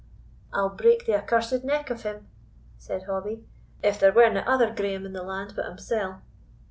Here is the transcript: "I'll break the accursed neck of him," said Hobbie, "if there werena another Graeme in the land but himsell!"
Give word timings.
"I'll 0.51 0.71
break 0.75 1.05
the 1.05 1.13
accursed 1.13 1.63
neck 1.63 1.91
of 1.91 2.01
him," 2.01 2.27
said 2.79 3.03
Hobbie, 3.03 3.45
"if 3.83 3.99
there 3.99 4.11
werena 4.11 4.39
another 4.41 4.73
Graeme 4.73 5.05
in 5.05 5.13
the 5.13 5.21
land 5.21 5.53
but 5.55 5.65
himsell!" 5.67 6.23